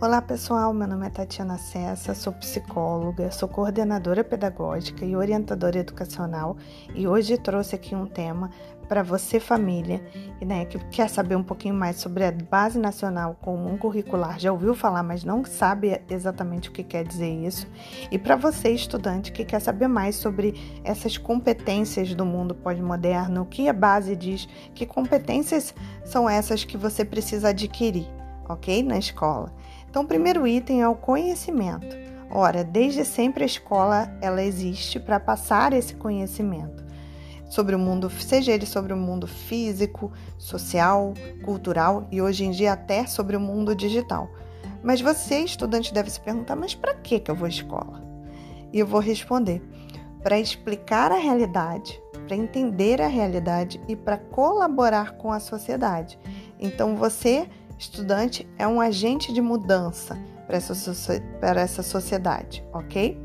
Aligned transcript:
Olá 0.00 0.22
pessoal, 0.22 0.72
meu 0.72 0.86
nome 0.86 1.08
é 1.08 1.10
Tatiana 1.10 1.58
Cessa, 1.58 2.14
sou 2.14 2.32
psicóloga, 2.32 3.32
sou 3.32 3.48
coordenadora 3.48 4.22
pedagógica 4.22 5.04
e 5.04 5.16
orientadora 5.16 5.80
educacional 5.80 6.56
e 6.94 7.08
hoje 7.08 7.36
trouxe 7.36 7.74
aqui 7.74 7.96
um 7.96 8.06
tema 8.06 8.48
para 8.88 9.02
você 9.02 9.40
família 9.40 10.00
né, 10.40 10.66
que 10.66 10.78
quer 10.90 11.10
saber 11.10 11.34
um 11.34 11.42
pouquinho 11.42 11.74
mais 11.74 11.96
sobre 11.96 12.24
a 12.24 12.30
Base 12.30 12.78
Nacional 12.78 13.36
Comum 13.42 13.76
Curricular, 13.76 14.38
já 14.38 14.52
ouviu 14.52 14.72
falar, 14.72 15.02
mas 15.02 15.24
não 15.24 15.44
sabe 15.44 16.00
exatamente 16.08 16.68
o 16.68 16.72
que 16.72 16.84
quer 16.84 17.04
dizer 17.04 17.30
isso, 17.44 17.66
e 18.08 18.16
para 18.16 18.36
você 18.36 18.70
estudante 18.70 19.32
que 19.32 19.44
quer 19.44 19.60
saber 19.60 19.88
mais 19.88 20.14
sobre 20.14 20.80
essas 20.84 21.18
competências 21.18 22.14
do 22.14 22.24
mundo 22.24 22.54
pós-moderno, 22.54 23.42
o 23.42 23.46
que 23.46 23.68
a 23.68 23.72
base 23.72 24.14
diz, 24.14 24.48
que 24.76 24.86
competências 24.86 25.74
são 26.04 26.30
essas 26.30 26.62
que 26.62 26.76
você 26.76 27.04
precisa 27.04 27.48
adquirir, 27.48 28.06
ok? 28.48 28.80
Na 28.84 28.96
escola. 28.96 29.52
Então, 29.88 30.02
o 30.02 30.06
primeiro 30.06 30.46
item 30.46 30.82
é 30.82 30.88
o 30.88 30.94
conhecimento. 30.94 31.96
Ora, 32.30 32.62
desde 32.62 33.04
sempre 33.04 33.42
a 33.42 33.46
escola 33.46 34.10
ela 34.20 34.42
existe 34.42 35.00
para 35.00 35.18
passar 35.18 35.72
esse 35.72 35.94
conhecimento 35.94 36.86
sobre 37.48 37.74
o 37.74 37.78
mundo, 37.78 38.10
seja 38.10 38.52
ele 38.52 38.66
sobre 38.66 38.92
o 38.92 38.96
mundo 38.96 39.26
físico, 39.26 40.12
social, 40.36 41.14
cultural 41.42 42.06
e 42.12 42.20
hoje 42.20 42.44
em 42.44 42.50
dia 42.50 42.72
até 42.72 43.06
sobre 43.06 43.36
o 43.36 43.40
mundo 43.40 43.74
digital. 43.74 44.28
Mas 44.82 45.00
você, 45.00 45.40
estudante, 45.40 45.92
deve 45.92 46.10
se 46.10 46.20
perguntar: 46.20 46.54
mas 46.54 46.74
para 46.74 46.94
que 46.94 47.22
eu 47.26 47.34
vou 47.34 47.46
à 47.46 47.48
escola? 47.48 48.02
E 48.72 48.78
eu 48.78 48.86
vou 48.86 49.00
responder: 49.00 49.62
para 50.22 50.38
explicar 50.38 51.10
a 51.10 51.16
realidade, 51.16 52.00
para 52.26 52.36
entender 52.36 53.00
a 53.00 53.08
realidade 53.08 53.80
e 53.88 53.96
para 53.96 54.18
colaborar 54.18 55.16
com 55.16 55.32
a 55.32 55.40
sociedade. 55.40 56.18
Então 56.60 56.94
você 56.94 57.48
Estudante 57.78 58.48
é 58.58 58.66
um 58.66 58.80
agente 58.80 59.32
de 59.32 59.40
mudança 59.40 60.18
para 60.46 60.56
essa, 60.56 61.22
para 61.40 61.60
essa 61.60 61.82
sociedade, 61.82 62.64
ok? 62.72 63.16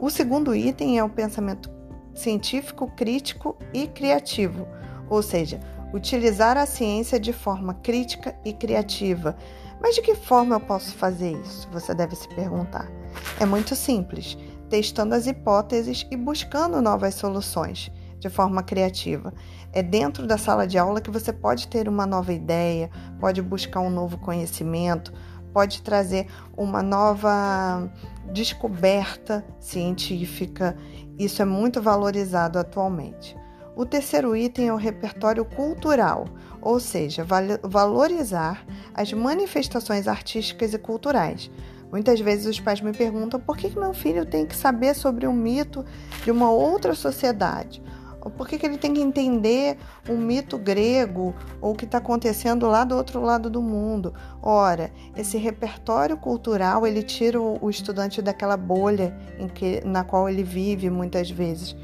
O 0.00 0.08
segundo 0.08 0.54
item 0.54 0.98
é 0.98 1.04
o 1.04 1.10
pensamento 1.10 1.70
científico, 2.14 2.90
crítico 2.96 3.54
e 3.74 3.86
criativo, 3.86 4.66
ou 5.10 5.22
seja, 5.22 5.60
utilizar 5.92 6.56
a 6.56 6.64
ciência 6.64 7.20
de 7.20 7.34
forma 7.34 7.74
crítica 7.74 8.34
e 8.44 8.52
criativa. 8.52 9.36
Mas 9.80 9.94
de 9.94 10.00
que 10.00 10.14
forma 10.14 10.56
eu 10.56 10.60
posso 10.60 10.94
fazer 10.94 11.32
isso? 11.42 11.68
Você 11.70 11.94
deve 11.94 12.16
se 12.16 12.28
perguntar. 12.28 12.90
É 13.38 13.44
muito 13.44 13.76
simples, 13.76 14.38
testando 14.70 15.14
as 15.14 15.26
hipóteses 15.26 16.06
e 16.10 16.16
buscando 16.16 16.80
novas 16.80 17.14
soluções 17.14 17.92
de 18.18 18.28
forma 18.28 18.62
criativa. 18.62 19.32
É 19.72 19.82
dentro 19.82 20.26
da 20.26 20.38
sala 20.38 20.66
de 20.66 20.78
aula 20.78 21.00
que 21.00 21.10
você 21.10 21.32
pode 21.32 21.68
ter 21.68 21.88
uma 21.88 22.06
nova 22.06 22.32
ideia, 22.32 22.90
pode 23.20 23.42
buscar 23.42 23.80
um 23.80 23.90
novo 23.90 24.18
conhecimento, 24.18 25.12
pode 25.52 25.82
trazer 25.82 26.26
uma 26.56 26.82
nova 26.82 27.90
descoberta 28.32 29.44
científica. 29.58 30.76
Isso 31.18 31.40
é 31.40 31.44
muito 31.44 31.80
valorizado 31.80 32.58
atualmente. 32.58 33.36
O 33.74 33.84
terceiro 33.84 34.34
item 34.34 34.68
é 34.68 34.72
o 34.72 34.76
repertório 34.76 35.44
cultural, 35.44 36.26
ou 36.62 36.80
seja, 36.80 37.26
valorizar 37.62 38.66
as 38.94 39.12
manifestações 39.12 40.08
artísticas 40.08 40.72
e 40.72 40.78
culturais. 40.78 41.50
Muitas 41.90 42.18
vezes 42.20 42.46
os 42.46 42.58
pais 42.58 42.80
me 42.80 42.92
perguntam 42.92 43.38
por 43.38 43.56
que 43.56 43.78
meu 43.78 43.92
filho 43.94 44.26
tem 44.26 44.46
que 44.46 44.56
saber 44.56 44.94
sobre 44.94 45.26
um 45.26 45.32
mito 45.32 45.84
de 46.24 46.30
uma 46.30 46.50
outra 46.50 46.94
sociedade 46.94 47.82
por 48.30 48.48
que, 48.48 48.58
que 48.58 48.66
ele 48.66 48.78
tem 48.78 48.92
que 48.94 49.00
entender 49.00 49.78
um 50.08 50.16
mito 50.16 50.58
grego 50.58 51.34
ou 51.60 51.72
o 51.72 51.74
que 51.74 51.84
está 51.84 51.98
acontecendo 51.98 52.66
lá 52.66 52.84
do 52.84 52.96
outro 52.96 53.20
lado 53.20 53.50
do 53.50 53.62
mundo? 53.62 54.14
Ora, 54.42 54.90
esse 55.16 55.36
repertório 55.36 56.16
cultural 56.16 56.86
ele 56.86 57.02
tira 57.02 57.40
o, 57.40 57.68
estudante 57.70 58.22
daquela 58.22 58.56
bolha 58.56 59.16
em 59.38 59.48
que, 59.48 59.82
na 59.84 60.04
qual 60.04 60.28
ele 60.28 60.42
vive 60.42 60.90
muitas 60.90 61.30
vezes. 61.30 61.76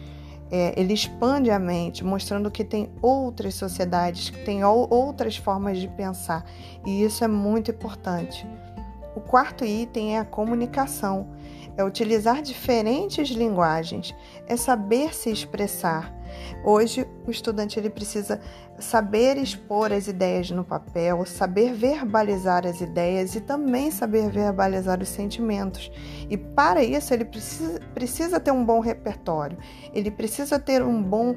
É, 0.50 0.78
ele 0.78 0.92
expande 0.92 1.50
a 1.50 1.58
mente, 1.58 2.04
mostrando 2.04 2.50
que 2.50 2.62
tem 2.62 2.91
outras 3.00 3.54
sociedades, 3.54 4.28
que 4.28 4.44
tem 4.44 4.62
outras 4.62 5.36
formas 5.36 5.78
de 5.78 5.88
pensar. 5.88 6.44
E 6.84 7.03
isso 7.03 7.24
é 7.24 7.28
muito 7.28 7.70
importante. 7.70 8.47
O 9.14 9.20
quarto 9.20 9.64
item 9.64 10.16
é 10.16 10.20
a 10.20 10.24
comunicação. 10.24 11.28
É 11.77 11.84
utilizar 11.84 12.43
diferentes 12.43 13.31
linguagens, 13.31 14.15
é 14.47 14.56
saber 14.56 15.15
se 15.15 15.31
expressar. 15.31 16.15
Hoje, 16.65 17.06
o 17.27 17.31
estudante 17.31 17.78
ele 17.78 17.91
precisa 17.91 18.41
saber 18.78 19.37
expor 19.37 19.93
as 19.93 20.09
ideias 20.09 20.50
no 20.50 20.65
papel, 20.65 21.25
saber 21.25 21.72
verbalizar 21.72 22.66
as 22.66 22.81
ideias 22.81 23.34
e 23.34 23.41
também 23.41 23.91
saber 23.91 24.31
verbalizar 24.31 25.00
os 25.00 25.09
sentimentos. 25.09 25.91
E 26.28 26.37
para 26.37 26.83
isso, 26.83 27.12
ele 27.12 27.25
precisa, 27.25 27.81
precisa 27.94 28.41
ter 28.41 28.50
um 28.50 28.65
bom 28.65 28.81
repertório, 28.81 29.59
ele 29.94 30.10
precisa 30.10 30.59
ter 30.59 30.83
um 30.83 31.03
bom 31.03 31.34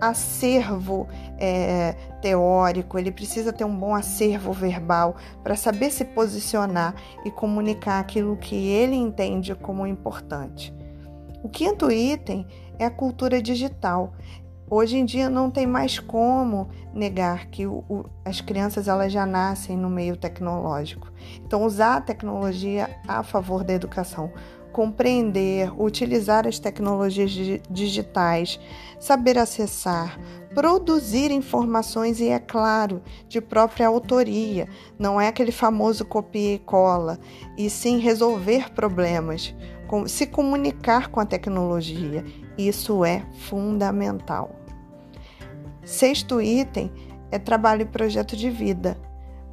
acervo 0.00 1.08
é, 1.38 1.94
teórico, 2.20 2.98
ele 2.98 3.10
precisa 3.10 3.52
ter 3.52 3.64
um 3.64 3.76
bom 3.76 3.94
acervo 3.94 4.52
verbal 4.52 5.16
para 5.42 5.56
saber 5.56 5.90
se 5.90 6.04
posicionar 6.04 6.94
e 7.24 7.30
comunicar 7.30 8.00
aquilo 8.00 8.36
que 8.36 8.54
ele 8.54 8.96
entende 8.96 9.54
como 9.54 9.86
importante. 9.86 10.74
O 11.42 11.48
quinto 11.48 11.90
item 11.90 12.46
é 12.78 12.84
a 12.84 12.90
cultura 12.90 13.40
digital. 13.40 14.12
Hoje 14.70 14.98
em 14.98 15.04
dia 15.04 15.30
não 15.30 15.50
tem 15.50 15.66
mais 15.66 15.98
como 15.98 16.68
negar 16.92 17.46
que 17.46 17.66
o, 17.66 17.84
o, 17.88 18.04
as 18.22 18.40
crianças 18.40 18.86
elas 18.86 19.10
já 19.10 19.24
nascem 19.24 19.76
no 19.76 19.88
meio 19.88 20.16
tecnológico. 20.16 21.10
Então 21.42 21.64
usar 21.64 21.96
a 21.96 22.00
tecnologia 22.02 22.90
a 23.06 23.22
favor 23.22 23.64
da 23.64 23.72
educação 23.72 24.30
compreender, 24.72 25.72
utilizar 25.80 26.46
as 26.46 26.58
tecnologias 26.58 27.30
digitais, 27.70 28.60
saber 28.98 29.38
acessar, 29.38 30.18
produzir 30.54 31.30
informações 31.30 32.20
e, 32.20 32.28
é 32.28 32.38
claro, 32.38 33.02
de 33.28 33.40
própria 33.40 33.86
autoria. 33.88 34.68
Não 34.98 35.20
é 35.20 35.28
aquele 35.28 35.52
famoso 35.52 36.04
copia 36.04 36.54
e 36.54 36.58
cola, 36.58 37.18
e 37.56 37.68
sim 37.68 37.98
resolver 37.98 38.70
problemas, 38.72 39.54
se 40.06 40.26
comunicar 40.26 41.08
com 41.08 41.20
a 41.20 41.26
tecnologia. 41.26 42.24
Isso 42.56 43.04
é 43.04 43.24
fundamental. 43.48 44.50
Sexto 45.84 46.40
item 46.40 46.92
é 47.30 47.38
trabalho 47.38 47.82
e 47.82 47.86
projeto 47.86 48.36
de 48.36 48.50
vida. 48.50 48.98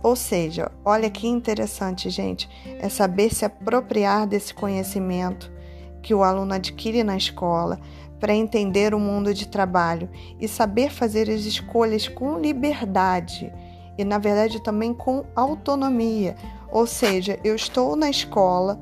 Ou 0.06 0.16
seja, 0.16 0.72
olha 0.86 1.10
que 1.10 1.28
interessante, 1.28 2.12
gente, 2.12 2.48
é 2.80 2.88
saber 2.90 3.34
se 3.34 3.44
apropriar 3.44 4.28
desse 4.28 4.54
conhecimento 4.54 5.52
que 6.00 6.14
o 6.14 6.24
aluno 6.24 6.54
adquire 6.54 7.04
na 7.04 7.18
escola 7.18 7.80
para 8.20 8.36
entender 8.36 8.94
o 8.94 9.00
mundo 9.00 9.34
de 9.34 9.48
trabalho 9.48 10.08
e 10.40 10.48
saber 10.48 10.92
fazer 10.92 11.28
as 11.28 11.42
escolhas 11.46 12.08
com 12.08 12.38
liberdade 12.38 13.52
e, 13.98 14.04
na 14.04 14.20
verdade, 14.20 14.62
também 14.62 14.94
com 14.94 15.26
autonomia. 15.36 16.36
Ou 16.72 16.86
seja, 16.86 17.40
eu 17.44 17.56
estou 17.56 17.96
na 17.96 18.08
escola 18.08 18.80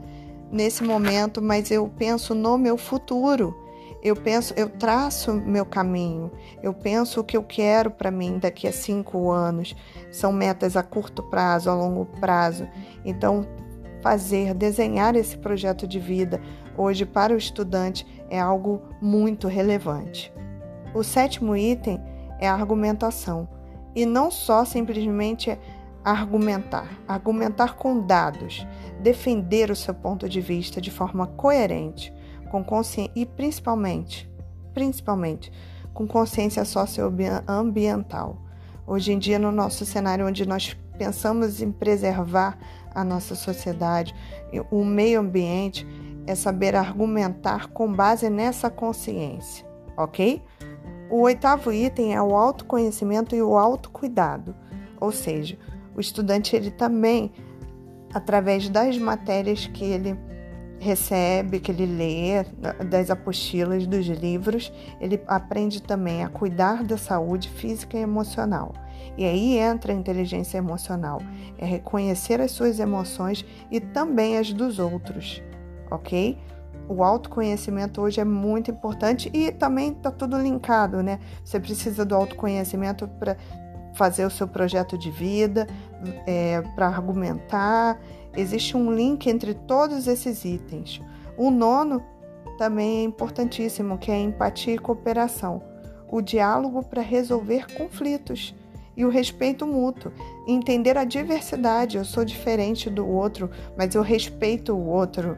nesse 0.51 0.83
momento, 0.83 1.41
mas 1.41 1.71
eu 1.71 1.89
penso 1.97 2.35
no 2.35 2.57
meu 2.57 2.75
futuro 2.75 3.62
eu 4.03 4.17
penso, 4.17 4.53
eu 4.57 4.67
traço 4.67 5.33
meu 5.33 5.65
caminho, 5.65 6.29
eu 6.61 6.73
penso 6.73 7.21
o 7.21 7.23
que 7.23 7.37
eu 7.37 7.43
quero 7.43 7.89
para 7.89 8.11
mim 8.11 8.37
daqui 8.37 8.67
a 8.67 8.73
cinco 8.73 9.31
anos. 9.31 9.73
São 10.11 10.33
metas 10.33 10.75
a 10.75 10.83
curto 10.83 11.23
prazo, 11.23 11.69
a 11.69 11.73
longo 11.73 12.05
prazo. 12.19 12.67
Então, 13.05 13.47
fazer, 14.01 14.53
desenhar 14.53 15.15
esse 15.15 15.37
projeto 15.37 15.87
de 15.87 15.99
vida 15.99 16.41
hoje 16.77 17.05
para 17.05 17.33
o 17.33 17.37
estudante 17.37 18.05
é 18.29 18.37
algo 18.37 18.81
muito 19.01 19.47
relevante. 19.47 20.33
O 20.93 21.01
sétimo 21.01 21.55
item 21.55 21.97
é 22.41 22.47
a 22.47 22.53
argumentação. 22.53 23.47
E 23.95 24.05
não 24.05 24.29
só 24.29 24.65
simplesmente 24.65 25.57
argumentar, 26.03 26.99
argumentar 27.07 27.75
com 27.75 28.05
dados, 28.05 28.67
defender 28.99 29.71
o 29.71 29.75
seu 29.77 29.93
ponto 29.93 30.27
de 30.27 30.41
vista 30.41 30.81
de 30.81 30.91
forma 30.91 31.25
coerente 31.25 32.13
com 32.53 32.63
consciência 32.63 33.11
e 33.15 33.25
principalmente, 33.25 34.31
principalmente 34.75 35.51
com 35.91 36.05
consciência 36.05 36.63
socioambiental. 36.63 38.37
Hoje 38.85 39.11
em 39.11 39.17
dia, 39.17 39.39
no 39.39 39.51
nosso 39.51 39.83
cenário 39.87 40.27
onde 40.27 40.47
nós 40.47 40.77
pensamos 40.95 41.63
em 41.63 41.71
preservar 41.71 42.59
a 42.93 43.03
nossa 43.03 43.33
sociedade, 43.33 44.13
o 44.69 44.85
meio 44.85 45.19
ambiente, 45.19 45.87
é 46.27 46.35
saber 46.35 46.75
argumentar 46.75 47.69
com 47.69 47.91
base 47.91 48.29
nessa 48.29 48.69
consciência, 48.69 49.65
ok? 49.97 50.39
O 51.09 51.21
oitavo 51.21 51.73
item 51.73 52.13
é 52.13 52.21
o 52.21 52.35
autoconhecimento 52.35 53.35
e 53.35 53.41
o 53.41 53.57
autocuidado, 53.57 54.55
ou 55.01 55.11
seja, 55.11 55.57
o 55.95 55.99
estudante 55.99 56.55
ele 56.55 56.69
também, 56.69 57.31
através 58.13 58.69
das 58.69 58.95
matérias 58.99 59.65
que 59.65 59.83
ele 59.83 60.15
recebe, 60.83 61.59
que 61.59 61.71
ele 61.71 61.85
lê 61.85 62.43
das 62.85 63.09
apostilas 63.09 63.87
dos 63.87 64.05
livros, 64.05 64.71
ele 64.99 65.21
aprende 65.27 65.81
também 65.81 66.23
a 66.23 66.29
cuidar 66.29 66.83
da 66.83 66.97
saúde 66.97 67.49
física 67.49 67.97
e 67.97 68.01
emocional. 68.01 68.73
E 69.17 69.25
aí 69.25 69.57
entra 69.57 69.93
a 69.93 69.95
inteligência 69.95 70.57
emocional, 70.57 71.21
é 71.57 71.65
reconhecer 71.65 72.41
as 72.41 72.51
suas 72.51 72.79
emoções 72.79 73.45
e 73.71 73.79
também 73.79 74.37
as 74.37 74.51
dos 74.51 74.79
outros, 74.79 75.41
ok? 75.89 76.37
O 76.87 77.03
autoconhecimento 77.03 78.01
hoje 78.01 78.19
é 78.19 78.25
muito 78.25 78.69
importante 78.69 79.29
e 79.33 79.51
também 79.51 79.91
está 79.91 80.11
tudo 80.11 80.37
linkado, 80.37 81.01
né? 81.01 81.19
Você 81.43 81.59
precisa 81.59 82.03
do 82.03 82.13
autoconhecimento 82.13 83.07
para 83.07 83.37
fazer 83.93 84.25
o 84.25 84.29
seu 84.29 84.47
projeto 84.47 84.97
de 84.97 85.09
vida, 85.11 85.67
é, 86.27 86.61
para 86.75 86.87
argumentar. 86.87 87.99
Existe 88.35 88.75
um 88.75 88.91
link 88.91 89.27
entre 89.27 89.53
todos 89.53 90.07
esses 90.07 90.43
itens. 90.43 91.01
O 91.37 91.51
nono 91.51 92.03
também 92.57 92.99
é 92.99 93.03
importantíssimo, 93.03 93.97
que 93.97 94.11
é 94.11 94.19
empatia 94.19 94.75
e 94.75 94.79
cooperação. 94.79 95.61
O 96.11 96.21
diálogo 96.21 96.83
para 96.83 97.01
resolver 97.01 97.65
conflitos 97.75 98.55
e 98.95 99.05
o 99.05 99.09
respeito 99.09 99.65
mútuo. 99.65 100.11
Entender 100.47 100.97
a 100.97 101.03
diversidade. 101.03 101.97
Eu 101.97 102.05
sou 102.05 102.23
diferente 102.23 102.89
do 102.89 103.07
outro, 103.07 103.49
mas 103.77 103.95
eu 103.95 104.01
respeito 104.01 104.73
o 104.73 104.87
outro. 104.87 105.37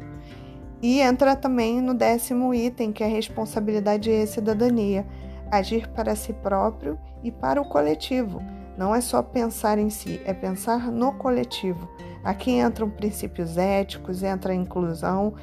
E 0.81 0.99
entra 0.99 1.35
também 1.35 1.81
no 1.81 1.93
décimo 1.93 2.53
item, 2.53 2.91
que 2.91 3.03
é 3.03 3.07
responsabilidade 3.07 4.09
e 4.09 4.27
cidadania. 4.27 5.05
Agir 5.49 5.87
para 5.89 6.15
si 6.15 6.33
próprio 6.33 6.99
e 7.23 7.31
para 7.31 7.61
o 7.61 7.67
coletivo. 7.67 8.41
Não 8.77 8.93
é 8.93 8.99
só 8.99 9.23
pensar 9.23 9.77
em 9.77 9.89
si, 9.89 10.19
é 10.25 10.33
pensar 10.33 10.91
no 10.91 11.13
coletivo. 11.13 11.89
Aqui 12.25 12.53
entram 12.53 12.89
princípios 12.89 13.55
éticos, 13.55 14.23
entra 14.23 14.51
a 14.51 14.55
inclusão. 14.55 15.35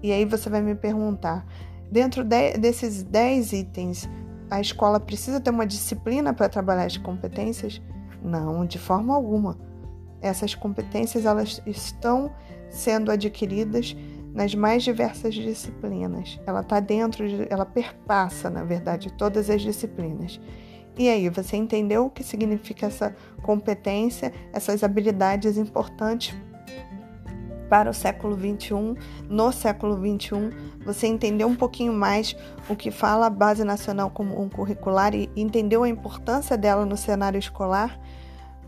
E 0.00 0.12
aí 0.12 0.24
você 0.24 0.48
vai 0.48 0.62
me 0.62 0.76
perguntar: 0.76 1.44
dentro 1.90 2.22
de, 2.22 2.52
desses 2.52 3.02
10 3.02 3.52
itens, 3.52 4.08
a 4.48 4.60
escola 4.60 5.00
precisa 5.00 5.40
ter 5.40 5.50
uma 5.50 5.66
disciplina 5.66 6.32
para 6.32 6.48
trabalhar 6.48 6.84
as 6.84 6.96
competências? 6.96 7.82
Não, 8.22 8.64
de 8.64 8.78
forma 8.78 9.12
alguma. 9.12 9.58
Essas 10.22 10.54
competências 10.54 11.26
elas 11.26 11.60
estão 11.66 12.30
sendo 12.68 13.10
adquiridas 13.10 13.96
nas 14.32 14.54
mais 14.54 14.84
diversas 14.84 15.34
disciplinas. 15.34 16.38
Ela 16.46 16.60
está 16.60 16.78
dentro, 16.78 17.26
de, 17.28 17.46
ela 17.50 17.66
perpassa, 17.66 18.48
na 18.48 18.62
verdade, 18.62 19.12
todas 19.14 19.50
as 19.50 19.62
disciplinas. 19.62 20.40
E 21.00 21.08
aí, 21.08 21.30
você 21.30 21.56
entendeu 21.56 22.04
o 22.04 22.10
que 22.10 22.22
significa 22.22 22.84
essa 22.84 23.16
competência, 23.42 24.34
essas 24.52 24.84
habilidades 24.84 25.56
importantes 25.56 26.36
para 27.70 27.88
o 27.88 27.94
século 27.94 28.36
21, 28.36 28.96
no 29.26 29.50
século 29.50 29.96
21, 29.96 30.50
você 30.84 31.06
entendeu 31.06 31.48
um 31.48 31.56
pouquinho 31.56 31.94
mais 31.94 32.36
o 32.68 32.76
que 32.76 32.90
fala 32.90 33.28
a 33.28 33.30
Base 33.30 33.64
Nacional 33.64 34.10
Comum 34.10 34.50
Curricular 34.50 35.14
e 35.14 35.30
entendeu 35.34 35.84
a 35.84 35.88
importância 35.88 36.58
dela 36.58 36.84
no 36.84 36.98
cenário 36.98 37.38
escolar? 37.38 37.98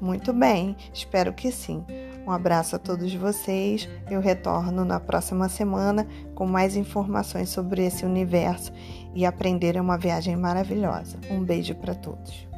Muito 0.00 0.32
bem, 0.32 0.74
espero 0.90 1.34
que 1.34 1.52
sim. 1.52 1.84
Um 2.26 2.30
abraço 2.30 2.76
a 2.76 2.78
todos 2.78 3.12
vocês. 3.14 3.88
Eu 4.10 4.20
retorno 4.20 4.84
na 4.84 5.00
próxima 5.00 5.48
semana 5.48 6.06
com 6.34 6.46
mais 6.46 6.76
informações 6.76 7.48
sobre 7.48 7.84
esse 7.84 8.04
universo 8.04 8.72
e 9.14 9.26
aprender 9.26 9.80
uma 9.80 9.98
viagem 9.98 10.36
maravilhosa. 10.36 11.18
Um 11.30 11.42
beijo 11.42 11.74
para 11.74 11.94
todos. 11.94 12.52